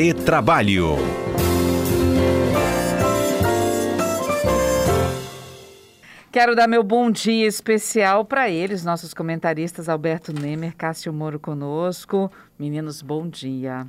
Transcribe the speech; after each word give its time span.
Retrabalho. 0.00 0.94
Quero 6.30 6.54
dar 6.54 6.68
meu 6.68 6.84
bom 6.84 7.10
dia 7.10 7.48
especial 7.48 8.24
para 8.24 8.48
eles, 8.48 8.84
nossos 8.84 9.12
comentaristas 9.12 9.88
Alberto 9.88 10.32
Nemer, 10.32 10.76
Cássio 10.76 11.12
Moro 11.12 11.40
conosco. 11.40 12.30
Meninos, 12.56 13.02
bom 13.02 13.28
dia. 13.28 13.88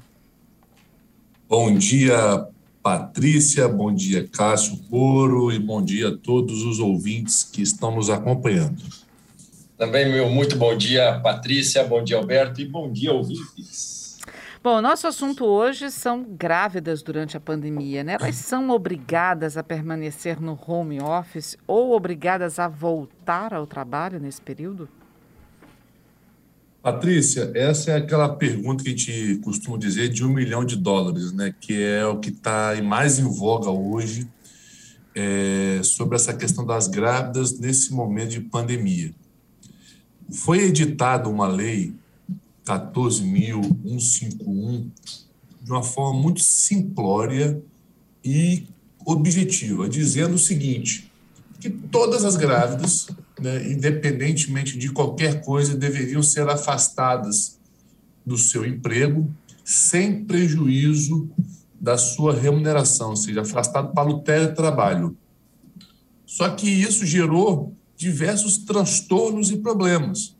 Bom 1.48 1.78
dia, 1.78 2.48
Patrícia, 2.82 3.68
bom 3.68 3.94
dia, 3.94 4.28
Cássio 4.28 4.80
Moro, 4.90 5.52
e 5.52 5.60
bom 5.60 5.80
dia 5.80 6.08
a 6.08 6.18
todos 6.18 6.64
os 6.64 6.80
ouvintes 6.80 7.44
que 7.44 7.62
estão 7.62 7.96
nos 7.96 8.10
acompanhando. 8.10 8.82
Também 9.78 10.12
meu 10.12 10.28
muito 10.28 10.58
bom 10.58 10.76
dia, 10.76 11.20
Patrícia, 11.20 11.84
bom 11.84 12.04
dia, 12.04 12.18
Alberto, 12.18 12.60
e 12.62 12.66
bom 12.66 12.92
dia, 12.92 13.14
ouvintes. 13.14 13.99
Bom, 14.62 14.82
nosso 14.82 15.08
assunto 15.08 15.46
hoje 15.46 15.90
são 15.90 16.22
grávidas 16.22 17.02
durante 17.02 17.38
a 17.38 17.40
pandemia, 17.40 18.04
né? 18.04 18.18
Elas 18.20 18.36
são 18.36 18.70
obrigadas 18.72 19.56
a 19.56 19.64
permanecer 19.64 20.42
no 20.42 20.60
home 20.68 21.02
office 21.02 21.56
ou 21.66 21.96
obrigadas 21.96 22.60
a 22.60 22.68
voltar 22.68 23.54
ao 23.54 23.66
trabalho 23.66 24.20
nesse 24.20 24.42
período? 24.42 24.90
Patrícia, 26.82 27.54
essa 27.56 27.92
é 27.92 27.96
aquela 27.96 28.28
pergunta 28.36 28.84
que 28.84 28.90
a 28.90 28.92
gente 28.92 29.38
costuma 29.38 29.78
dizer 29.78 30.10
de 30.10 30.26
um 30.26 30.30
milhão 30.30 30.66
de 30.66 30.76
dólares, 30.76 31.32
né? 31.32 31.56
Que 31.58 31.82
é 31.82 32.06
o 32.06 32.20
que 32.20 32.30
está 32.30 32.74
mais 32.84 33.18
em 33.18 33.24
voga 33.24 33.70
hoje 33.70 34.28
é, 35.16 35.80
sobre 35.84 36.18
essa 36.18 36.34
questão 36.34 36.66
das 36.66 36.86
grávidas 36.90 37.58
nesse 37.58 37.94
momento 37.94 38.32
de 38.32 38.42
pandemia. 38.42 39.14
Foi 40.30 40.60
editada 40.60 41.30
uma 41.30 41.48
lei 41.48 41.94
14.151 42.70 44.92
de 45.62 45.72
uma 45.72 45.82
forma 45.82 46.22
muito 46.22 46.42
simplória 46.42 47.60
e 48.24 48.68
objetiva, 49.04 49.90
dizendo 49.90 50.36
o 50.36 50.40
seguinte: 50.40 51.12
que 51.60 51.68
todas 51.70 52.24
as 52.24 52.36
grávidas, 52.36 53.08
né, 53.40 53.72
independentemente 53.72 54.78
de 54.78 54.92
qualquer 54.92 55.44
coisa, 55.44 55.76
deveriam 55.76 56.22
ser 56.22 56.48
afastadas 56.48 57.58
do 58.24 58.38
seu 58.38 58.64
emprego 58.66 59.34
sem 59.64 60.24
prejuízo 60.26 61.28
da 61.80 61.98
sua 61.98 62.36
remuneração, 62.36 63.10
ou 63.12 63.16
seja, 63.16 63.42
afastado 63.42 63.94
para 63.94 64.10
o 64.10 64.20
teletrabalho. 64.20 65.18
Só 66.26 66.50
que 66.50 66.70
isso 66.70 67.06
gerou 67.06 67.74
diversos 67.96 68.58
transtornos 68.58 69.50
e 69.50 69.56
problemas 69.58 70.36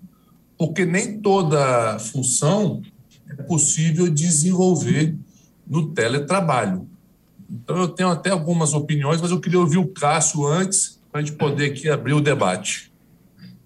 porque 0.60 0.84
nem 0.86 1.22
toda 1.22 1.98
função 2.00 2.82
é 3.30 3.44
possível 3.44 4.10
desenvolver 4.10 5.16
no 5.66 5.94
teletrabalho. 5.94 6.86
Então, 7.50 7.78
eu 7.78 7.88
tenho 7.88 8.10
até 8.10 8.30
algumas 8.30 8.74
opiniões, 8.74 9.22
mas 9.22 9.32
eu 9.32 9.40
queria 9.40 9.60
ouvir 9.60 9.78
o 9.78 9.88
Cássio 9.88 10.46
antes, 10.46 11.00
para 11.10 11.22
a 11.22 11.24
gente 11.24 11.38
poder 11.38 11.72
aqui 11.72 11.90
abrir 11.90 12.12
o 12.12 12.20
debate. 12.20 12.92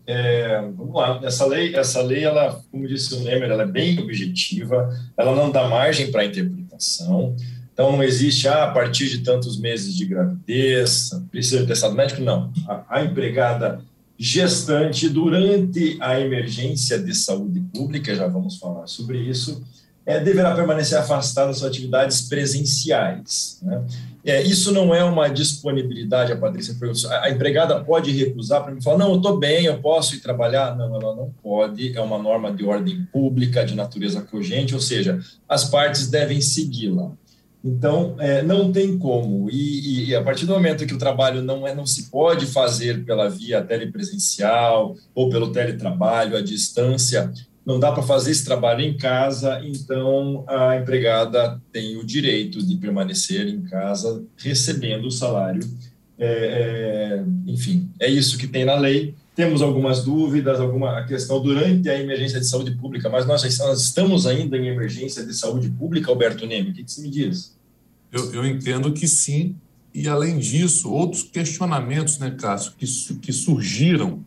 É, 0.05 0.61
vamos 0.77 0.93
lá, 0.93 1.19
essa 1.23 1.45
lei, 1.47 1.75
essa 1.75 2.01
lei, 2.03 2.25
ela, 2.25 2.61
como 2.71 2.87
disse 2.87 3.15
o 3.15 3.21
Nemer, 3.21 3.49
ela 3.49 3.63
é 3.63 3.67
bem 3.67 3.99
objetiva, 3.99 4.95
ela 5.17 5.35
não 5.35 5.49
dá 5.49 5.67
margem 5.67 6.11
para 6.11 6.25
interpretação, 6.25 7.35
então 7.73 7.91
não 7.91 8.03
existe, 8.03 8.47
ah, 8.47 8.65
a 8.65 8.71
partir 8.71 9.09
de 9.09 9.19
tantos 9.19 9.57
meses 9.57 9.95
de 9.95 10.05
gravidez, 10.05 11.09
precisa 11.31 11.61
de 11.61 11.67
testado 11.67 11.95
médico, 11.95 12.21
não. 12.21 12.51
A, 12.67 12.99
a 12.99 13.03
empregada 13.03 13.81
gestante 14.23 15.09
durante 15.09 15.97
a 15.99 16.17
emergência 16.17 16.97
de 16.97 17.13
saúde 17.13 17.59
pública, 17.59 18.15
já 18.15 18.25
vamos 18.25 18.55
falar 18.55 18.87
sobre 18.87 19.17
isso, 19.17 19.61
é, 20.05 20.17
deverá 20.17 20.55
permanecer 20.55 20.97
afastada 20.97 21.47
das 21.47 21.57
suas 21.57 21.69
atividades 21.69 22.21
presenciais. 22.21 23.59
Né? 23.61 23.83
É, 24.23 24.41
isso 24.41 24.71
não 24.71 24.95
é 24.95 25.03
uma 25.03 25.27
disponibilidade, 25.27 26.31
a 26.31 26.37
Patrícia 26.37 26.73
perguntou, 26.79 27.11
a 27.11 27.29
empregada 27.29 27.83
pode 27.83 28.11
recusar 28.11 28.63
para 28.63 28.73
mim 28.73 28.81
falar, 28.81 28.97
não, 28.97 29.09
eu 29.09 29.17
estou 29.17 29.37
bem, 29.37 29.65
eu 29.65 29.81
posso 29.81 30.15
ir 30.15 30.21
trabalhar? 30.21 30.73
Não, 30.73 30.95
ela 30.95 31.13
não 31.13 31.29
pode, 31.43 31.93
é 31.93 31.99
uma 31.99 32.17
norma 32.17 32.49
de 32.49 32.63
ordem 32.63 33.05
pública, 33.11 33.65
de 33.65 33.75
natureza 33.75 34.21
cogente, 34.21 34.73
ou 34.73 34.79
seja, 34.79 35.19
as 35.49 35.65
partes 35.65 36.07
devem 36.07 36.39
segui-la. 36.39 37.11
Então, 37.63 38.15
é, 38.19 38.43
não 38.43 38.71
tem 38.71 38.97
como. 38.97 39.49
E, 39.49 40.09
e, 40.09 40.15
a 40.15 40.21
partir 40.21 40.45
do 40.45 40.53
momento 40.53 40.85
que 40.85 40.93
o 40.93 40.97
trabalho 40.97 41.41
não, 41.41 41.65
é, 41.65 41.73
não 41.73 41.85
se 41.85 42.09
pode 42.09 42.45
fazer 42.45 43.05
pela 43.05 43.29
via 43.29 43.61
telepresencial 43.61 44.95
ou 45.15 45.29
pelo 45.29 45.51
teletrabalho, 45.51 46.35
à 46.35 46.41
distância, 46.41 47.31
não 47.65 47.79
dá 47.79 47.91
para 47.93 48.03
fazer 48.03 48.31
esse 48.31 48.43
trabalho 48.43 48.81
em 48.81 48.97
casa, 48.97 49.61
então 49.63 50.43
a 50.47 50.75
empregada 50.75 51.61
tem 51.71 51.95
o 51.95 52.05
direito 52.05 52.61
de 52.61 52.75
permanecer 52.75 53.47
em 53.47 53.61
casa 53.61 54.21
recebendo 54.37 55.05
o 55.05 55.11
salário. 55.11 55.63
É, 56.19 56.27
é, 56.27 57.23
enfim, 57.47 57.89
é 57.99 58.09
isso 58.09 58.37
que 58.37 58.47
tem 58.47 58.65
na 58.65 58.75
lei. 58.75 59.15
Temos 59.35 59.61
algumas 59.61 60.03
dúvidas, 60.03 60.59
alguma 60.59 61.03
questão 61.05 61.41
durante 61.41 61.89
a 61.89 61.99
emergência 61.99 62.39
de 62.39 62.47
saúde 62.47 62.71
pública, 62.71 63.09
mas 63.09 63.25
nós, 63.25 63.43
estamos 63.43 64.27
ainda 64.27 64.57
em 64.57 64.67
emergência 64.67 65.25
de 65.25 65.33
saúde 65.33 65.69
pública, 65.69 66.11
Alberto 66.11 66.45
Neme, 66.45 66.69
o 66.69 66.73
que, 66.73 66.83
que 66.83 66.91
você 66.91 67.01
me 67.01 67.09
diz? 67.09 67.55
Eu, 68.11 68.31
eu, 68.31 68.45
entendo 68.45 68.93
que 68.93 69.07
sim, 69.07 69.55
e 69.91 70.07
além 70.07 70.37
disso, 70.37 70.91
outros 70.91 71.23
questionamentos, 71.23 72.19
né, 72.19 72.29
Cássio, 72.31 72.73
que, 72.77 72.85
que 73.15 73.33
surgiram 73.33 74.23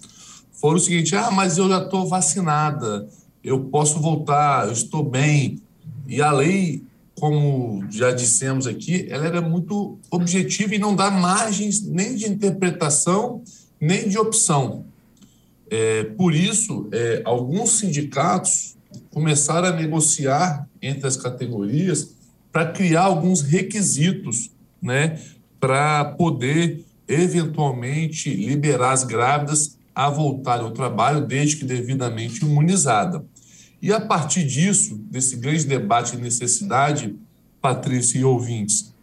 foram 0.52 0.76
o 0.76 0.80
seguinte: 0.80 1.14
ah, 1.14 1.30
mas 1.30 1.58
eu 1.58 1.68
já 1.68 1.82
estou 1.82 2.06
vacinada, 2.06 3.08
eu 3.44 3.60
posso 3.64 4.00
voltar, 4.00 4.66
eu 4.66 4.72
estou 4.72 5.04
bem. 5.04 5.62
E 6.08 6.20
a 6.20 6.32
lei, 6.32 6.82
como 7.14 7.84
já 7.90 8.10
dissemos 8.10 8.66
aqui, 8.66 9.06
ela 9.08 9.26
era 9.26 9.40
muito 9.40 9.98
objetiva 10.10 10.74
e 10.74 10.78
não 10.78 10.96
dá 10.96 11.10
margens 11.10 11.82
nem 11.82 12.16
de 12.16 12.28
interpretação, 12.28 13.42
nem 13.80 14.08
de 14.08 14.18
opção. 14.18 14.84
É, 15.70 16.04
por 16.04 16.34
isso, 16.34 16.88
é, 16.92 17.22
alguns 17.24 17.70
sindicatos 17.78 18.76
começaram 19.10 19.68
a 19.68 19.72
negociar 19.72 20.68
entre 20.80 21.06
as 21.06 21.16
categorias 21.16 22.14
para 22.52 22.66
criar 22.66 23.02
alguns 23.02 23.42
requisitos 23.42 24.50
né, 24.80 25.20
para 25.58 26.04
poder, 26.04 26.84
eventualmente, 27.08 28.32
liberar 28.32 28.92
as 28.92 29.04
grávidas 29.04 29.76
a 29.94 30.08
voltar 30.10 30.60
ao 30.60 30.70
trabalho, 30.70 31.26
desde 31.26 31.56
que 31.56 31.64
devidamente 31.64 32.44
imunizada. 32.44 33.24
E 33.80 33.92
a 33.92 34.00
partir 34.00 34.44
disso, 34.44 34.96
desse 35.10 35.36
grande 35.36 35.64
debate 35.64 36.16
de 36.16 36.22
necessidade, 36.22 37.14
Patrícia 37.60 38.18
e 38.18 38.24
ouvintes, 38.24 38.94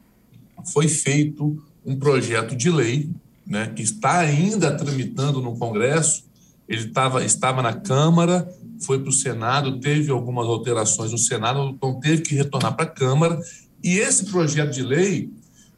foi 0.72 0.88
feito 0.88 1.62
um 1.86 1.96
projeto 1.96 2.56
de 2.56 2.70
lei 2.70 3.10
né, 3.46 3.72
que 3.76 3.82
está 3.82 4.20
ainda 4.20 4.76
tramitando 4.76 5.42
no 5.42 5.58
Congresso, 5.58 6.24
ele 6.68 6.88
tava, 6.88 7.24
estava 7.24 7.62
na 7.62 7.74
Câmara, 7.74 8.48
foi 8.82 9.00
para 9.00 9.10
o 9.10 9.14
Senado, 9.14 9.80
teve 9.80 10.12
algumas 10.12 10.48
alterações 10.48 11.12
no 11.12 11.18
Senado, 11.18 11.70
então 11.70 12.00
teve 12.00 12.22
que 12.22 12.36
retornar 12.36 12.76
para 12.76 12.86
a 12.86 12.90
Câmara. 12.90 13.40
E 13.84 13.98
esse 13.98 14.26
projeto 14.26 14.72
de 14.72 14.82
lei 14.82 15.30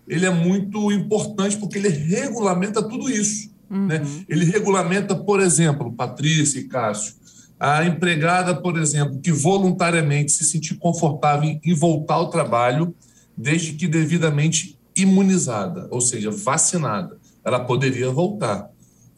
ele 0.07 0.25
é 0.25 0.29
muito 0.29 0.91
importante 0.91 1.57
porque 1.57 1.77
ele 1.77 1.89
regulamenta 1.89 2.81
tudo 2.81 3.09
isso. 3.09 3.49
Uhum. 3.69 3.87
Né? 3.87 4.01
Ele 4.29 4.45
regulamenta, 4.45 5.15
por 5.15 5.39
exemplo, 5.39 5.91
Patrícia 5.91 6.59
e 6.59 6.65
Cássio, 6.65 7.15
a 7.59 7.85
empregada, 7.85 8.53
por 8.53 8.77
exemplo, 8.77 9.19
que 9.19 9.31
voluntariamente 9.31 10.31
se 10.31 10.43
sentir 10.43 10.75
confortável 10.75 11.59
em 11.63 11.73
voltar 11.73 12.15
ao 12.15 12.29
trabalho, 12.29 12.93
desde 13.35 13.73
que 13.73 13.87
devidamente 13.87 14.77
imunizada, 14.95 15.87
ou 15.89 15.99
seja, 15.99 16.31
vacinada, 16.31 17.17
ela 17.43 17.59
poderia 17.59 18.09
voltar. 18.09 18.69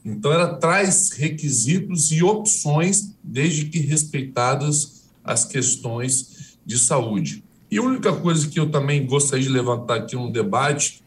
Então, 0.09 0.31
ela 0.31 0.55
traz 0.55 1.11
requisitos 1.11 2.13
e 2.13 2.23
opções, 2.23 3.13
desde 3.21 3.65
que 3.65 3.79
respeitadas 3.79 5.03
as 5.21 5.43
questões 5.43 6.57
de 6.65 6.79
saúde. 6.79 7.43
E 7.69 7.77
a 7.77 7.81
única 7.81 8.13
coisa 8.15 8.47
que 8.47 8.57
eu 8.57 8.71
também 8.71 9.05
gostaria 9.05 9.43
de 9.43 9.51
levantar 9.51 9.95
aqui 9.95 10.15
no 10.15 10.31
debate, 10.31 11.03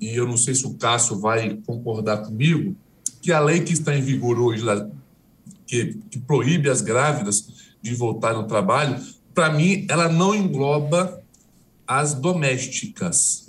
e 0.00 0.14
eu 0.14 0.24
não 0.24 0.36
sei 0.36 0.54
se 0.54 0.64
o 0.64 0.74
Cássio 0.74 1.18
vai 1.18 1.58
concordar 1.66 2.18
comigo, 2.18 2.76
que 3.20 3.32
a 3.32 3.40
lei 3.40 3.60
que 3.60 3.72
está 3.72 3.96
em 3.96 4.02
vigor 4.02 4.38
hoje, 4.38 4.64
que, 5.66 5.98
que 6.08 6.20
proíbe 6.20 6.70
as 6.70 6.80
grávidas 6.80 7.74
de 7.82 7.92
voltar 7.92 8.36
ao 8.36 8.46
trabalho, 8.46 9.04
para 9.34 9.52
mim, 9.52 9.84
ela 9.90 10.08
não 10.08 10.32
engloba 10.32 11.20
as 11.84 12.14
domésticas 12.14 13.48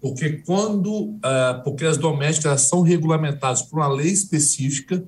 porque 0.00 0.42
quando 0.46 0.90
uh, 0.92 1.62
porque 1.62 1.84
as 1.84 1.96
domésticas 1.96 2.62
são 2.62 2.80
regulamentadas 2.80 3.62
por 3.62 3.80
uma 3.80 3.88
lei 3.88 4.08
específica 4.08 5.04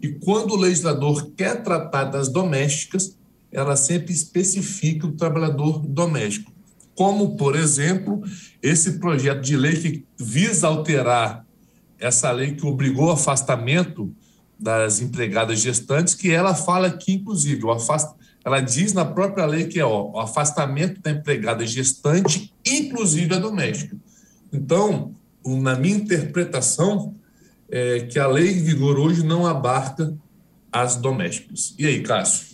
e 0.00 0.08
quando 0.08 0.52
o 0.52 0.56
legislador 0.56 1.30
quer 1.36 1.62
tratar 1.62 2.04
das 2.04 2.28
domésticas, 2.28 3.16
ela 3.52 3.76
sempre 3.76 4.12
especifica 4.12 5.06
o 5.06 5.12
trabalhador 5.12 5.80
doméstico. 5.86 6.50
Como, 6.94 7.36
por 7.36 7.54
exemplo, 7.54 8.22
esse 8.62 8.98
projeto 8.98 9.42
de 9.42 9.56
lei 9.56 9.76
que 9.76 10.04
visa 10.16 10.68
alterar 10.68 11.44
essa 11.98 12.30
lei 12.30 12.54
que 12.54 12.66
obrigou 12.66 13.08
o 13.08 13.12
afastamento 13.12 14.14
das 14.58 15.00
empregadas 15.00 15.60
gestantes, 15.60 16.14
que 16.14 16.30
ela 16.30 16.54
fala 16.54 16.90
que, 16.90 17.12
inclusive, 17.12 17.64
o 17.64 17.70
afast... 17.70 18.14
ela 18.44 18.60
diz 18.60 18.92
na 18.92 19.04
própria 19.04 19.46
lei 19.46 19.64
que 19.64 19.78
é 19.78 19.84
ó, 19.84 20.10
o 20.12 20.18
afastamento 20.18 21.00
da 21.00 21.10
empregada 21.10 21.66
gestante, 21.66 22.52
inclusive 22.66 23.34
a 23.34 23.38
doméstica. 23.38 23.96
Então, 24.52 25.14
na 25.44 25.76
minha 25.76 25.96
interpretação, 25.96 27.14
é 27.70 28.00
que 28.00 28.18
a 28.18 28.26
lei 28.26 28.50
em 28.50 28.62
vigor 28.62 28.98
hoje 28.98 29.24
não 29.24 29.46
abarca 29.46 30.12
as 30.72 30.96
domésticas. 30.96 31.74
E 31.78 31.86
aí, 31.86 32.02
Cássio? 32.02 32.50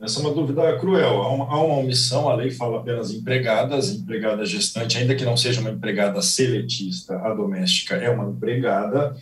Essa 0.00 0.20
é 0.20 0.22
uma 0.22 0.32
dúvida 0.32 0.78
cruel. 0.78 1.22
Há 1.22 1.32
uma, 1.32 1.44
há 1.46 1.64
uma 1.64 1.78
omissão, 1.78 2.28
a 2.28 2.34
lei 2.34 2.52
fala 2.52 2.78
apenas 2.78 3.12
empregadas, 3.12 3.90
empregada 3.90 4.46
gestante, 4.46 4.96
ainda 4.96 5.14
que 5.16 5.24
não 5.24 5.36
seja 5.36 5.60
uma 5.60 5.70
empregada 5.70 6.22
seletista, 6.22 7.16
a 7.16 7.34
doméstica 7.34 7.96
é 7.96 8.08
uma 8.08 8.30
empregada, 8.30 9.16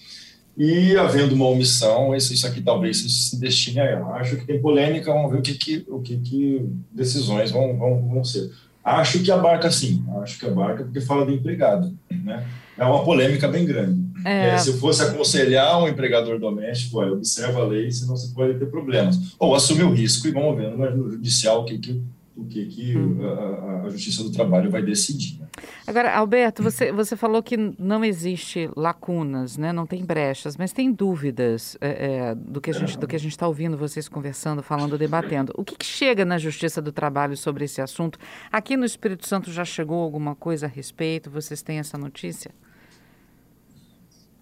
e 0.56 0.96
havendo 0.96 1.34
uma 1.34 1.48
omissão, 1.48 2.14
isso, 2.14 2.32
isso 2.32 2.46
aqui 2.46 2.62
talvez 2.62 2.98
se 2.98 3.38
destine 3.38 3.80
a 3.80 3.84
ela. 3.84 4.14
Acho 4.16 4.36
que 4.36 4.46
tem 4.46 4.60
polêmica, 4.60 5.12
vamos 5.12 5.30
ver 5.30 5.38
o 5.38 5.42
que, 5.42 5.54
que, 5.54 5.84
o 5.88 6.00
que, 6.00 6.16
que 6.18 6.66
decisões 6.90 7.50
vão, 7.50 7.76
vão, 7.76 8.08
vão 8.08 8.24
ser. 8.24 8.50
Acho 8.86 9.18
que 9.18 9.32
abarca 9.32 9.68
sim, 9.68 10.04
acho 10.22 10.38
que 10.38 10.46
abarca 10.46 10.84
porque 10.84 11.00
fala 11.00 11.26
de 11.26 11.34
empregada, 11.34 11.92
né? 12.08 12.46
É 12.78 12.84
uma 12.84 13.02
polêmica 13.02 13.48
bem 13.48 13.66
grande. 13.66 14.06
É. 14.24 14.50
É, 14.50 14.58
se 14.58 14.70
eu 14.70 14.78
fosse 14.78 15.02
aconselhar 15.02 15.82
um 15.82 15.88
empregador 15.88 16.38
doméstico, 16.38 16.98
olha, 16.98 17.12
observa 17.12 17.62
a 17.62 17.64
lei, 17.64 17.90
senão 17.90 18.16
você 18.16 18.32
pode 18.32 18.56
ter 18.56 18.66
problemas. 18.66 19.34
Ou 19.40 19.56
assumir 19.56 19.82
o 19.82 19.92
risco 19.92 20.28
e 20.28 20.30
vamos 20.30 20.56
ver 20.56 20.70
no 20.70 21.10
judicial 21.10 21.62
o 21.62 21.64
que, 21.64 21.78
que, 21.78 22.00
o 22.36 22.44
que, 22.44 22.66
que 22.66 22.96
hum. 22.96 23.18
a, 23.24 23.86
a, 23.86 23.90
Justiça 23.90 24.22
do 24.22 24.30
Trabalho 24.30 24.70
vai 24.70 24.82
decidir. 24.82 25.40
Agora, 25.86 26.14
Alberto, 26.14 26.62
você, 26.62 26.92
você 26.92 27.16
falou 27.16 27.42
que 27.42 27.56
não 27.78 28.04
existe 28.04 28.68
lacunas, 28.76 29.56
né? 29.56 29.72
não 29.72 29.86
tem 29.86 30.04
brechas, 30.04 30.56
mas 30.56 30.72
tem 30.72 30.92
dúvidas 30.92 31.76
é, 31.80 31.88
é, 31.88 32.34
do 32.34 32.60
que 32.60 32.70
a 32.70 32.72
gente 33.18 33.28
está 33.28 33.46
ouvindo 33.46 33.76
vocês 33.76 34.08
conversando, 34.08 34.62
falando, 34.62 34.98
debatendo. 34.98 35.52
O 35.56 35.64
que, 35.64 35.76
que 35.76 35.86
chega 35.86 36.24
na 36.24 36.38
Justiça 36.38 36.80
do 36.82 36.92
Trabalho 36.92 37.36
sobre 37.36 37.64
esse 37.64 37.80
assunto? 37.80 38.18
Aqui 38.50 38.76
no 38.76 38.84
Espírito 38.84 39.26
Santo 39.26 39.52
já 39.52 39.64
chegou 39.64 40.02
alguma 40.02 40.34
coisa 40.34 40.66
a 40.66 40.68
respeito? 40.68 41.30
Vocês 41.30 41.62
têm 41.62 41.78
essa 41.78 41.96
notícia? 41.98 42.50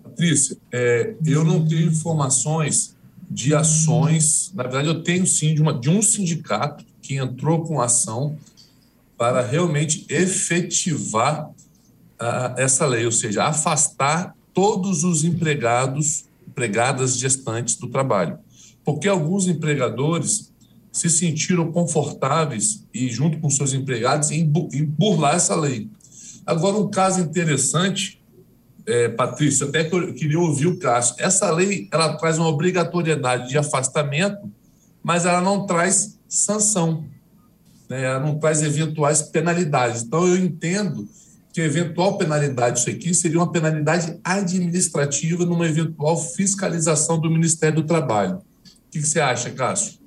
Patrícia, 0.03 0.57
é, 0.71 1.15
eu 1.27 1.45
não 1.45 1.67
tenho 1.67 1.89
informações 1.89 2.95
de 3.31 3.55
ações. 3.55 4.53
Na 4.55 4.63
verdade, 4.63 4.89
eu 4.89 5.03
tenho 5.03 5.27
sim 5.27 5.55
de, 5.55 5.63
uma, 5.63 5.73
de 5.73 5.89
um 5.89 6.03
sindicato 6.03 6.85
que 7.01 7.17
entrou 7.17 7.63
com 7.65 7.81
ação 7.81 8.37
para 9.17 9.43
realmente 9.43 10.07
efetivar 10.09 11.49
uh, 11.49 12.55
essa 12.57 12.87
lei, 12.87 13.05
ou 13.05 13.13
seja, 13.13 13.45
afastar 13.45 14.35
todos 14.53 15.05
os 15.05 15.25
empregados, 15.25 16.25
empregadas 16.47 17.17
gestantes 17.19 17.77
do 17.77 17.89
trabalho. 17.89 18.39
Porque 18.85 19.09
alguns 19.09 19.47
empregadores 19.49 20.53
se 20.93 21.11
sentiram 21.11 21.73
confortáveis 21.73 22.85
e, 22.93 23.09
junto 23.09 23.39
com 23.39 23.51
seus 23.51 23.73
empregados, 23.73 24.31
em 24.31 24.45
burlar 24.45 25.37
essa 25.37 25.57
lei. 25.57 25.89
Agora, 26.47 26.77
um 26.77 26.89
caso 26.89 27.21
interessante 27.21 28.23
é, 28.87 29.09
Patrícia, 29.09 29.67
até 29.67 29.85
que 29.85 29.95
eu 29.95 30.15
queria 30.15 30.39
ouvir 30.39 30.67
o 30.67 30.79
Cássio. 30.79 31.17
Essa 31.19 31.51
lei 31.51 31.89
ela 31.91 32.17
traz 32.17 32.39
uma 32.39 32.49
obrigatoriedade 32.49 33.49
de 33.49 33.59
afastamento, 33.59 34.51
mas 35.03 35.25
ela 35.25 35.41
não 35.41 35.67
traz 35.67 36.19
sanção, 36.29 37.05
né? 37.89 38.05
ela 38.05 38.21
não 38.21 38.39
traz 38.39 38.63
eventuais 38.63 39.23
penalidades. 39.23 40.03
Então, 40.03 40.27
eu 40.27 40.37
entendo 40.37 41.09
que 41.53 41.61
eventual 41.61 42.19
penalidade, 42.19 42.81
isso 42.81 42.91
aqui, 42.91 43.15
seria 43.15 43.39
uma 43.39 43.51
penalidade 43.51 44.19
administrativa 44.25 45.47
numa 45.47 45.67
eventual 45.67 46.17
fiscalização 46.17 47.21
do 47.21 47.31
Ministério 47.31 47.77
do 47.77 47.87
Trabalho. 47.87 48.39
O 48.39 48.91
que, 48.91 49.01
que 49.01 49.07
você 49.07 49.21
acha, 49.21 49.51
Cássio? 49.51 49.99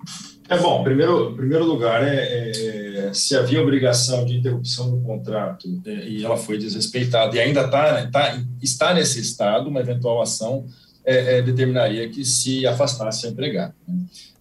É 0.50 0.58
bom, 0.58 0.84
primeiro, 0.84 1.34
primeiro 1.36 1.66
lugar, 1.66 2.04
é, 2.04 2.52
é, 2.52 3.14
se 3.14 3.36
havia 3.36 3.62
obrigação 3.62 4.26
de 4.26 4.38
interrupção 4.38 4.90
do 4.90 5.02
contrato 5.02 5.68
é, 5.86 6.08
e 6.08 6.24
ela 6.24 6.38
foi 6.38 6.58
desrespeitada 6.58 7.36
e 7.36 7.40
ainda 7.40 7.68
tá, 7.68 7.94
né, 7.94 8.10
tá, 8.12 8.42
está 8.62 8.94
nesse 8.94 9.20
estado, 9.20 9.70
uma 9.70 9.82
eventual 9.82 10.22
ação 10.22 10.66
é, 11.06 11.38
é 11.38 11.42
determinaria 11.42 12.08
que 12.10 12.24
se 12.24 12.66
afastasse 12.66 13.26
a 13.26 13.30
empregada. 13.30 13.76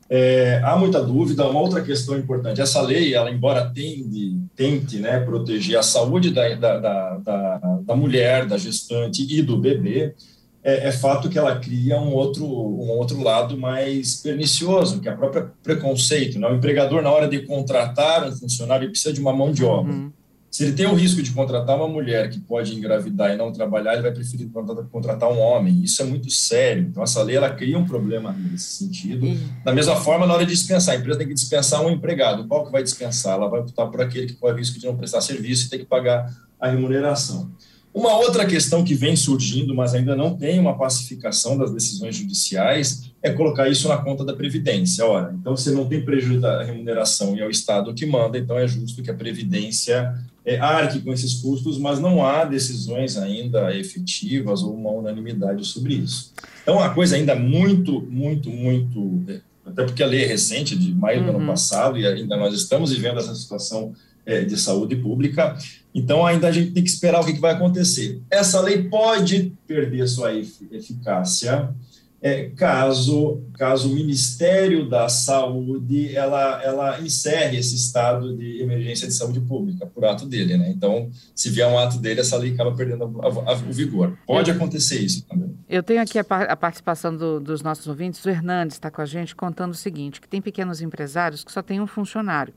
É, 0.09 0.61
há 0.63 0.77
muita 0.77 1.03
dúvida. 1.03 1.49
Uma 1.49 1.61
outra 1.61 1.83
questão 1.83 2.17
importante: 2.17 2.61
essa 2.61 2.81
lei, 2.81 3.15
ela 3.15 3.31
embora 3.31 3.71
tende, 3.71 4.41
tente 4.55 4.99
né, 4.99 5.21
proteger 5.21 5.79
a 5.79 5.83
saúde 5.83 6.31
da, 6.31 6.55
da, 6.55 6.79
da, 7.19 7.59
da 7.83 7.97
mulher, 7.97 8.47
da 8.47 8.57
gestante 8.57 9.27
e 9.29 9.43
do 9.43 9.57
bebê, 9.57 10.15
é, 10.63 10.89
é, 10.89 10.93
fato 10.93 11.29
que 11.29 11.39
ela 11.39 11.57
cria 11.61 12.01
um 12.01 12.13
outro, 12.13 12.45
um 12.45 12.91
outro 12.91 13.23
lado 13.23 13.57
mais 13.57 14.17
pernicioso, 14.17 15.01
que 15.01 15.09
é 15.09 15.13
o 15.13 15.17
próprio 15.17 15.51
preconceito. 15.63 16.39
Né? 16.39 16.49
O 16.49 16.57
empregador, 16.57 17.03
na 17.03 17.11
hora 17.11 17.29
de 17.29 17.41
contratar 17.41 18.29
um 18.29 18.33
funcionário, 18.33 18.89
precisa 18.89 19.13
de 19.13 19.21
uma 19.21 19.33
mão 19.33 19.53
de 19.53 19.65
obra. 19.65 19.93
Uhum. 19.93 20.13
Se 20.57 20.65
ele 20.65 20.73
tem 20.73 20.87
o 20.87 20.95
risco 20.95 21.21
de 21.21 21.33
contratar 21.33 21.77
uma 21.77 21.87
mulher 21.87 22.31
que 22.31 22.41
pode 22.41 22.75
engravidar 22.75 23.31
e 23.31 23.37
não 23.37 23.53
trabalhar, 23.53 23.93
ele 23.93 24.01
vai 24.01 24.11
preferir 24.11 24.49
contratar 24.91 25.31
um 25.31 25.39
homem. 25.39 25.83
Isso 25.85 26.01
é 26.01 26.07
muito 26.07 26.31
sério. 26.31 26.85
Então, 26.85 27.03
essa 27.03 27.23
lei 27.23 27.37
ela 27.37 27.51
cria 27.51 27.77
um 27.79 27.85
problema 27.85 28.33
nesse 28.33 28.83
sentido. 28.83 29.27
Uhum. 29.27 29.39
Da 29.63 29.75
mesma 29.75 29.97
forma, 29.97 30.27
na 30.27 30.33
hora 30.33 30.47
de 30.47 30.53
dispensar, 30.55 30.95
a 30.95 30.99
empresa 30.99 31.19
tem 31.19 31.29
que 31.29 31.35
dispensar 31.35 31.85
um 31.85 31.91
empregado. 31.91 32.49
Qual 32.49 32.65
que 32.65 32.73
vai 32.73 32.83
dispensar? 32.83 33.35
Ela 33.35 33.51
vai 33.51 33.61
optar 33.61 33.85
por 33.89 34.01
aquele 34.01 34.29
que 34.29 34.33
corre 34.33 34.57
risco 34.57 34.79
de 34.79 34.87
não 34.87 34.97
prestar 34.97 35.21
serviço 35.21 35.67
e 35.67 35.69
ter 35.69 35.81
que 35.81 35.85
pagar 35.85 36.35
a 36.59 36.71
remuneração. 36.71 37.51
Uma 37.93 38.17
outra 38.17 38.47
questão 38.47 38.83
que 38.83 38.95
vem 38.95 39.15
surgindo, 39.15 39.75
mas 39.75 39.93
ainda 39.93 40.17
não 40.17 40.39
tem 40.39 40.59
uma 40.59 40.79
pacificação 40.79 41.59
das 41.59 41.71
decisões 41.71 42.17
judiciais, 42.17 43.13
é 43.27 43.33
colocar 43.33 43.69
isso 43.69 43.89
na 43.89 43.97
conta 43.97 44.25
da 44.25 44.35
Previdência. 44.35 45.05
Ora, 45.05 45.35
então 45.39 45.57
você 45.57 45.73
não 45.73 45.87
tem 45.87 46.01
prejuízo 46.01 46.41
da 46.41 46.63
remuneração 46.63 47.37
e 47.37 47.41
é 47.41 47.47
o 47.47 47.51
Estado 47.51 47.93
que 47.93 48.07
manda, 48.07 48.39
então 48.39 48.57
é 48.57 48.67
justo 48.69 49.03
que 49.03 49.11
a 49.11 49.15
Previdência 49.15 50.15
é, 50.45 50.59
arque 50.59 51.01
com 51.01 51.13
esses 51.13 51.35
custos, 51.35 51.77
mas 51.77 51.99
não 51.99 52.25
há 52.25 52.45
decisões 52.45 53.17
ainda 53.17 53.77
efetivas 53.77 54.63
ou 54.63 54.75
uma 54.75 54.91
unanimidade 54.91 55.65
sobre 55.67 55.95
isso. 55.95 56.33
Então, 56.63 56.79
a 56.79 56.91
coisa 56.91 57.17
ainda 57.17 57.35
muito, 57.35 58.01
muito, 58.03 58.49
muito. 58.49 59.23
Até 59.65 59.83
porque 59.83 60.05
a 60.05 60.07
lei 60.07 60.23
é 60.23 60.27
recente, 60.27 60.79
de 60.79 60.95
maio 60.95 61.25
do 61.25 61.31
ano 61.31 61.41
uhum. 61.41 61.47
passado, 61.47 61.99
e 61.99 62.07
ainda 62.07 62.37
nós 62.37 62.55
estamos 62.55 62.93
vivendo 62.93 63.19
essa 63.19 63.35
situação 63.35 63.93
é, 64.25 64.43
de 64.43 64.57
saúde 64.57 64.95
pública. 64.95 65.59
Então, 65.93 66.25
ainda 66.25 66.47
a 66.47 66.53
gente 66.53 66.71
tem 66.71 66.85
que 66.85 66.91
esperar 66.91 67.21
o 67.21 67.25
que, 67.25 67.33
que 67.33 67.41
vai 67.41 67.55
acontecer. 67.55 68.21
Essa 68.31 68.61
lei 68.61 68.85
pode 68.85 69.53
perder 69.67 70.07
sua 70.07 70.33
eficácia 70.33 71.75
é, 72.21 72.51
caso, 72.57 73.43
caso 73.55 73.91
o 73.91 73.95
Ministério 73.95 74.89
da 74.89 75.09
Saúde 75.09 76.17
ela, 76.17 76.63
ela 76.63 77.01
encerre 77.01 77.59
esse 77.59 77.77
estado 77.77 78.37
de 78.37 78.63
emergência 78.63 79.07
de 79.07 79.15
saúde 79.15 79.41
pública 79.41 79.87
por 79.87 80.05
ato 80.05 80.27
dele. 80.27 80.57
Né? 80.57 80.71
Então, 80.71 81.11
se 81.35 81.51
vier 81.51 81.69
um 81.69 81.79
ato 81.79 81.99
dele, 81.99 82.21
essa 82.21 82.37
lei 82.37 82.53
acaba 82.53 82.75
perdendo 82.75 83.05
a, 83.23 83.27
a, 83.27 83.55
o 83.55 83.73
vigor. 83.73 84.19
Pode 84.27 84.51
acontecer 84.51 84.99
isso 84.99 85.25
também. 85.27 85.55
Eu 85.69 85.83
tenho 85.83 86.01
aqui 86.01 86.19
a, 86.19 86.23
a 86.23 86.57
participação 86.57 87.17
do, 87.17 87.39
dos 87.39 87.63
nossos 87.63 87.87
ouvintes. 87.87 88.25
O 88.25 88.31
Hernandes 88.31 88.77
está 88.77 88.91
com 88.91 89.03
a 89.03 89.07
gente 89.07 89.35
contando 89.37 89.73
o 89.73 89.77
seguinte, 89.77 90.21
que 90.21 90.29
tem 90.29 90.41
pequenos 90.41 90.81
empresários 90.81 91.45
que 91.45 91.53
só 91.53 91.63
têm 91.63 91.81
um 91.81 91.87
funcionário 91.87 92.53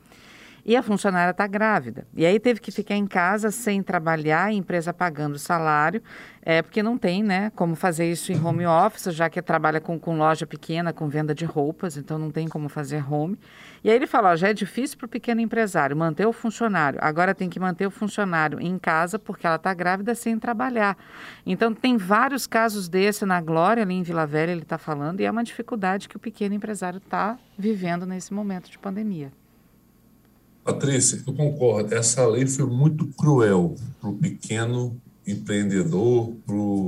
e 0.66 0.76
a 0.76 0.84
funcionária 0.84 1.32
está 1.32 1.48
grávida. 1.48 2.08
E 2.16 2.26
aí 2.26 2.40
teve 2.40 2.60
que 2.60 2.72
ficar 2.72 2.96
em 2.96 3.08
casa 3.08 3.52
sem 3.52 3.82
trabalhar, 3.82 4.46
a 4.46 4.54
empresa 4.54 4.94
pagando 4.94 5.38
salário, 5.38 6.02
é, 6.42 6.62
porque 6.62 6.82
não 6.82 6.98
tem 6.98 7.22
né, 7.24 7.52
como 7.56 7.76
fazer 7.76 8.10
isso 8.10 8.32
em 8.32 8.44
home 8.44 8.66
office, 8.66 9.14
já 9.14 9.30
que 9.30 9.42
trabalha 9.42 9.80
com, 9.80 10.00
com 10.00 10.18
loja 10.18 10.48
pequena, 10.48 10.94
com 10.94 11.08
venda 11.08 11.36
de 11.36 11.46
roupas, 11.46 11.98
então 11.98 12.18
não 12.18 12.32
tem 12.32 12.48
como 12.48 12.70
fazer 12.70 13.04
home. 13.12 13.38
E 13.84 13.90
aí 13.90 13.96
ele 13.96 14.08
falou, 14.08 14.36
já 14.36 14.50
é 14.50 14.54
difícil 14.54 14.98
para 14.98 15.06
o 15.06 15.10
pequeno 15.10 15.42
empresário 15.42 15.96
manter 15.96 16.26
o 16.26 16.34
funcionário, 16.34 17.00
agora 17.02 17.36
tem 17.36 17.50
que 17.50 17.60
manter 17.60 17.86
o 17.86 17.92
funcionário 17.92 18.60
em 18.60 18.78
casa 18.78 19.20
porque 19.20 19.46
ela 19.46 19.56
está 19.56 19.74
grávida 19.74 20.16
sem 20.16 20.38
trabalhar. 20.40 20.98
Então 21.46 21.74
tem 21.74 21.98
vários 21.98 22.48
casos 22.48 22.88
desse 22.88 23.26
na 23.26 23.40
Glória, 23.42 23.84
ali 23.84 23.94
em 23.94 24.04
Vila 24.04 24.26
Velha, 24.26 24.52
ele 24.52 24.62
está 24.62 24.78
falando, 24.78 25.22
e 25.22 25.26
é 25.26 25.32
uma 25.32 25.44
dificuldade 25.44 26.10
que 26.10 26.18
o 26.18 26.20
pequeno 26.20 26.56
empresário 26.56 26.98
está 26.98 27.38
vivendo 27.58 28.06
nesse 28.06 28.34
momento 28.34 28.70
de 28.70 28.78
pandemia. 28.78 29.32
Patrícia, 30.70 31.24
eu 31.26 31.34
concordo. 31.34 31.96
Essa 31.96 32.28
lei 32.28 32.46
foi 32.46 32.66
muito 32.66 33.08
cruel 33.08 33.74
para 34.00 34.10
o 34.10 34.14
pequeno 34.14 34.96
empreendedor, 35.26 36.32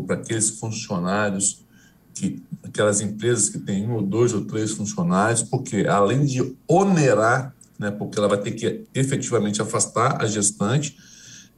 para 0.05 0.17
aqueles 0.17 0.51
funcionários, 0.51 1.65
que, 2.13 2.43
aquelas 2.63 3.01
empresas 3.01 3.50
que 3.50 3.57
têm 3.57 3.88
um 3.88 3.95
ou 3.95 4.01
dois 4.03 4.33
ou 4.33 4.45
três 4.45 4.71
funcionários, 4.71 5.41
porque 5.41 5.88
além 5.88 6.25
de 6.25 6.55
onerar, 6.67 7.55
né, 7.79 7.89
porque 7.89 8.19
ela 8.19 8.27
vai 8.27 8.39
ter 8.39 8.51
que 8.51 8.83
efetivamente 8.93 9.63
afastar 9.63 10.21
a 10.21 10.27
gestante, 10.27 10.95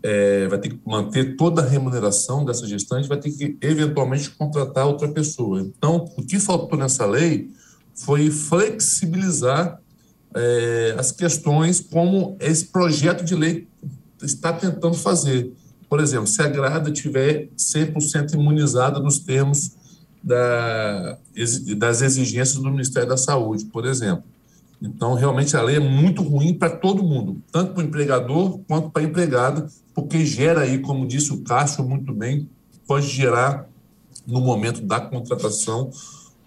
é, 0.02 0.48
vai 0.48 0.60
ter 0.60 0.70
que 0.70 0.80
manter 0.86 1.36
toda 1.36 1.62
a 1.62 1.66
remuneração 1.68 2.46
dessa 2.46 2.66
gestante, 2.66 3.10
vai 3.10 3.20
ter 3.20 3.32
que 3.32 3.58
eventualmente 3.62 4.30
contratar 4.30 4.88
outra 4.88 5.10
pessoa. 5.10 5.60
Então, 5.60 6.10
o 6.16 6.24
que 6.24 6.40
faltou 6.40 6.80
nessa 6.80 7.06
lei 7.06 7.52
foi 7.94 8.32
flexibilizar 8.32 9.83
é, 10.36 10.96
as 10.98 11.12
questões 11.12 11.80
como 11.80 12.36
esse 12.40 12.66
projeto 12.66 13.24
de 13.24 13.36
lei 13.36 13.68
está 14.22 14.54
tentando 14.54 14.96
fazer. 14.96 15.52
Por 15.90 16.00
exemplo, 16.00 16.28
se 16.28 16.42
a 16.42 16.48
grada 16.48 16.92
tiver 16.92 17.50
100% 17.58 18.34
imunizada 18.34 19.00
nos 19.00 19.20
termos 19.20 19.72
da, 20.24 21.18
das 21.78 22.02
exigências 22.02 22.56
do 22.56 22.72
Ministério 22.72 23.10
da 23.10 23.18
Saúde, 23.18 23.66
por 23.66 23.86
exemplo. 23.86 24.24
Então, 24.82 25.14
realmente, 25.14 25.56
a 25.56 25.62
lei 25.62 25.78
é 25.78 25.80
muito 25.80 26.22
ruim 26.22 26.54
para 26.54 26.70
todo 26.70 27.04
mundo, 27.04 27.42
tanto 27.52 27.74
para 27.74 27.84
o 27.84 27.86
empregador 27.86 28.60
quanto 28.68 28.90
para 28.90 29.02
a 29.02 29.06
empregada, 29.06 29.68
porque 29.94 30.26
gera 30.26 30.62
aí, 30.62 30.80
como 30.80 31.08
disse 31.08 31.32
o 31.32 31.42
Cássio 31.42 31.84
muito 31.84 32.14
bem, 32.14 32.50
pode 32.86 33.08
gerar, 33.08 33.70
no 34.28 34.42
momento 34.42 34.82
da 34.82 35.00
contratação, 35.00 35.90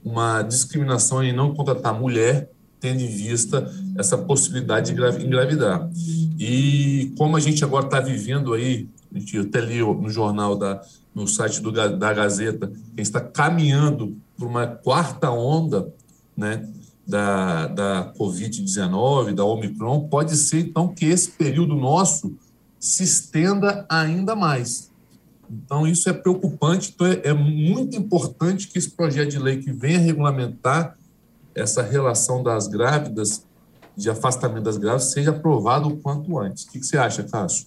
uma 0.04 0.42
discriminação 0.42 1.22
em 1.22 1.32
não 1.32 1.54
contratar 1.54 1.98
mulher, 1.98 2.50
tendo 2.80 3.00
em 3.00 3.08
vista 3.08 3.70
essa 3.96 4.18
possibilidade 4.18 4.92
de 4.92 5.26
engravidar. 5.26 5.88
E 6.38 7.12
como 7.16 7.36
a 7.36 7.40
gente 7.40 7.64
agora 7.64 7.86
está 7.86 8.00
vivendo 8.00 8.52
aí, 8.52 8.88
a 9.14 9.18
gente 9.18 9.38
até 9.38 9.60
li 9.60 9.80
no 9.80 10.10
jornal, 10.10 10.56
da, 10.56 10.82
no 11.14 11.26
site 11.26 11.60
do, 11.60 11.72
da 11.72 12.12
Gazeta, 12.12 12.70
que 12.94 13.02
está 13.02 13.20
caminhando 13.20 14.16
para 14.36 14.46
uma 14.46 14.66
quarta 14.66 15.30
onda, 15.30 15.92
né, 16.36 16.68
da, 17.06 17.68
da 17.68 18.12
Covid-19, 18.18 19.32
da 19.32 19.44
Omicron, 19.44 20.08
pode 20.08 20.36
ser 20.36 20.60
então 20.60 20.88
que 20.88 21.06
esse 21.06 21.30
período 21.30 21.74
nosso 21.74 22.36
se 22.78 23.04
estenda 23.04 23.86
ainda 23.88 24.34
mais. 24.34 24.90
Então, 25.48 25.86
isso 25.86 26.08
é 26.08 26.12
preocupante. 26.12 26.92
Então, 26.94 27.06
é, 27.06 27.20
é 27.24 27.32
muito 27.32 27.96
importante 27.96 28.68
que 28.68 28.78
esse 28.78 28.90
projeto 28.90 29.30
de 29.30 29.38
lei 29.38 29.58
que 29.58 29.72
venha 29.72 29.98
regulamentar 29.98 30.96
essa 31.56 31.82
relação 31.82 32.42
das 32.42 32.68
grávidas, 32.68 33.44
de 33.96 34.10
afastamento 34.10 34.64
das 34.64 34.76
grávidas, 34.76 35.10
seja 35.10 35.30
aprovado 35.30 35.88
o 35.88 35.96
quanto 35.96 36.38
antes. 36.38 36.64
O 36.64 36.70
que, 36.70 36.78
que 36.78 36.86
você 36.86 36.98
acha, 36.98 37.22
Cássio? 37.24 37.66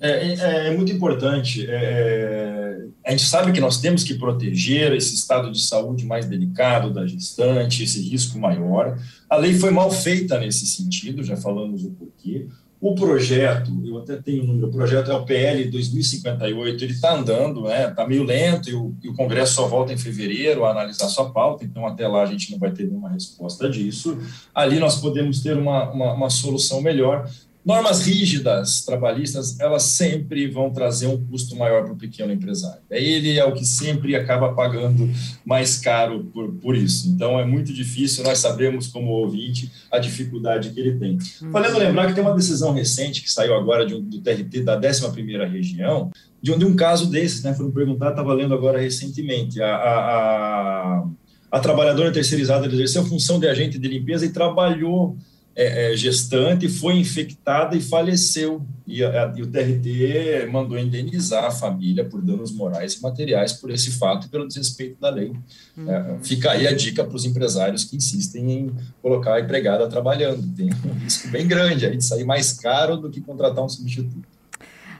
É, 0.00 0.28
é, 0.28 0.68
é, 0.68 0.76
muito 0.76 0.92
importante. 0.92 1.66
É, 1.68 2.82
é, 3.04 3.08
a 3.08 3.10
gente 3.10 3.26
sabe 3.26 3.52
que 3.52 3.60
nós 3.60 3.80
temos 3.80 4.04
que 4.04 4.14
proteger 4.14 4.92
esse 4.92 5.14
estado 5.14 5.50
de 5.50 5.62
saúde 5.62 6.04
mais 6.04 6.26
delicado 6.26 6.92
da 6.92 7.06
gestante, 7.06 7.82
esse 7.84 8.00
risco 8.00 8.38
maior. 8.38 8.98
A 9.28 9.36
lei 9.36 9.54
foi 9.54 9.70
mal 9.70 9.90
feita 9.90 10.38
nesse 10.38 10.66
sentido, 10.66 11.22
já 11.22 11.36
falamos 11.36 11.84
o 11.84 11.90
porquê. 11.90 12.48
O 12.82 12.96
projeto, 12.96 13.70
eu 13.86 13.98
até 13.98 14.16
tenho 14.16 14.42
o 14.42 14.46
número, 14.48 14.66
o 14.66 14.70
projeto 14.72 15.08
é 15.08 15.14
o 15.14 15.24
PL 15.24 15.70
2058, 15.70 16.82
ele 16.82 16.92
está 16.92 17.14
andando, 17.14 17.68
está 17.68 17.78
né, 17.78 17.90
tá 17.90 18.08
meio 18.08 18.24
lento 18.24 18.68
e 18.68 18.74
o, 18.74 18.92
e 19.00 19.08
o, 19.08 19.14
Congresso 19.14 19.54
só 19.54 19.68
volta 19.68 19.92
em 19.92 19.96
fevereiro 19.96 20.64
a 20.64 20.72
analisar 20.72 21.06
sua 21.06 21.30
pauta, 21.30 21.64
então 21.64 21.86
até 21.86 22.08
lá 22.08 22.24
a 22.24 22.26
gente 22.26 22.50
não 22.50 22.58
vai 22.58 22.72
ter 22.72 22.82
nenhuma 22.88 23.08
resposta 23.08 23.70
disso. 23.70 24.18
Ali 24.52 24.80
nós 24.80 24.96
podemos 24.96 25.40
ter 25.40 25.56
uma, 25.56 25.92
uma, 25.92 26.12
uma 26.12 26.28
solução 26.28 26.82
melhor, 26.82 27.30
Normas 27.64 28.04
rígidas 28.04 28.84
trabalhistas, 28.84 29.58
elas 29.60 29.84
sempre 29.84 30.48
vão 30.48 30.70
trazer 30.70 31.06
um 31.06 31.24
custo 31.26 31.54
maior 31.54 31.84
para 31.84 31.92
o 31.92 31.96
pequeno 31.96 32.32
empresário. 32.32 32.82
Ele 32.90 33.38
é 33.38 33.44
o 33.44 33.52
que 33.52 33.64
sempre 33.64 34.16
acaba 34.16 34.52
pagando 34.52 35.08
mais 35.44 35.78
caro 35.78 36.24
por, 36.34 36.52
por 36.54 36.74
isso. 36.74 37.08
Então, 37.08 37.38
é 37.38 37.44
muito 37.44 37.72
difícil, 37.72 38.24
nós 38.24 38.38
sabemos, 38.38 38.88
como 38.88 39.12
ouvinte, 39.12 39.70
a 39.92 39.98
dificuldade 39.98 40.70
que 40.70 40.80
ele 40.80 40.98
tem. 40.98 41.18
Uhum. 41.40 41.52
Falando 41.52 41.78
lembrar 41.78 42.08
que 42.08 42.14
tem 42.14 42.24
uma 42.24 42.34
decisão 42.34 42.72
recente 42.72 43.22
que 43.22 43.30
saiu 43.30 43.54
agora 43.54 43.86
de 43.86 43.94
um, 43.94 44.00
do 44.00 44.20
TRT 44.20 44.62
da 44.62 44.80
11ª 44.80 45.48
região, 45.48 46.10
de 46.42 46.50
um, 46.50 46.58
de 46.58 46.64
um 46.64 46.74
caso 46.74 47.08
desses, 47.08 47.44
né, 47.44 47.54
foram 47.54 47.70
perguntar, 47.70 48.10
estava 48.10 48.34
lendo 48.34 48.54
agora 48.54 48.80
recentemente, 48.80 49.62
a, 49.62 49.76
a, 49.76 50.98
a, 50.98 51.04
a 51.52 51.60
trabalhadora 51.60 52.10
terceirizada 52.10 52.66
exerceu 52.66 53.06
função 53.06 53.38
de 53.38 53.46
agente 53.46 53.78
de 53.78 53.86
limpeza 53.86 54.26
e 54.26 54.32
trabalhou 54.32 55.16
é, 55.16 55.31
é, 55.54 55.96
gestante, 55.96 56.68
foi 56.68 56.96
infectada 56.96 57.76
e 57.76 57.80
faleceu. 57.80 58.62
E, 58.86 59.04
a, 59.04 59.32
e, 59.36 59.42
o 59.42 59.46
TRT 59.46 60.50
mandou 60.50 60.78
indenizar 60.78 61.44
a 61.44 61.50
família 61.50 62.04
por 62.04 62.20
danos 62.20 62.52
morais 62.52 62.94
e 62.94 63.02
materiais 63.02 63.52
por 63.52 63.70
esse 63.70 63.92
fato 63.92 64.26
e 64.26 64.30
pelo 64.30 64.46
desrespeito 64.46 65.00
da 65.00 65.10
lei. 65.10 65.32
Uhum. 65.76 65.90
É, 65.90 66.18
fica 66.22 66.50
aí 66.50 66.66
a 66.66 66.72
dica 66.72 67.04
para 67.04 67.14
os 67.14 67.24
empresários 67.24 67.84
que 67.84 67.96
insistem 67.96 68.50
em 68.50 68.72
colocar 69.00 69.34
a 69.34 69.40
empregada 69.40 69.88
trabalhando. 69.88 70.42
Tem 70.56 70.70
um 70.84 70.98
risco 70.98 71.28
bem 71.28 71.46
grande 71.46 71.86
aí 71.86 71.96
de 71.96 72.04
sair 72.04 72.24
mais 72.24 72.52
caro 72.52 72.96
do 72.96 73.10
que 73.10 73.20
contratar 73.20 73.64
um 73.64 73.68
substituto. 73.68 74.32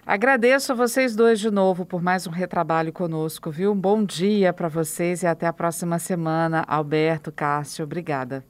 Agradeço 0.04 0.72
a 0.72 0.74
vocês 0.74 1.14
dois 1.14 1.38
de 1.38 1.50
novo 1.50 1.86
por 1.86 2.02
mais 2.02 2.26
um 2.26 2.30
retrabalho 2.30 2.92
conosco, 2.92 3.50
viu? 3.50 3.72
Um 3.72 3.80
bom 3.80 4.04
dia 4.04 4.52
para 4.52 4.68
vocês 4.68 5.22
e 5.22 5.26
até 5.26 5.46
a 5.46 5.52
próxima 5.52 5.98
semana. 5.98 6.64
Alberto, 6.66 7.30
Cássio, 7.30 7.84
obrigada. 7.84 8.44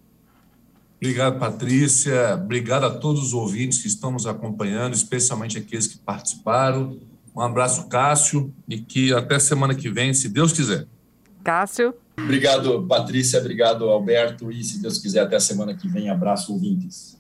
Obrigado, 1.03 1.37
Patrícia. 1.37 2.35
Obrigado 2.35 2.87
a 2.87 2.91
todos 2.91 3.25
os 3.25 3.33
ouvintes 3.35 3.83
que 3.83 3.89
estão 3.89 4.13
nos 4.13 4.25
acompanhando, 4.25 4.95
especialmente 4.95 5.59
aqueles 5.59 5.89
que 5.89 5.99
participaram. 5.99 6.97
Um 7.35 7.41
abraço, 7.41 7.89
Cássio, 7.89 8.55
e 8.69 8.79
que 8.79 9.13
até 9.13 9.37
semana 9.41 9.75
que 9.75 9.91
vem, 9.91 10.15
se 10.15 10.29
Deus 10.29 10.53
quiser. 10.53 10.87
Cássio. 11.43 11.93
Obrigado, 12.17 12.87
Patrícia. 12.87 13.41
Obrigado, 13.41 13.89
Alberto. 13.89 14.53
E 14.53 14.63
se 14.63 14.81
Deus 14.81 14.99
quiser, 14.99 15.25
até 15.25 15.41
semana 15.41 15.75
que 15.75 15.89
vem. 15.89 16.09
Abraço, 16.09 16.53
ouvintes. 16.53 17.17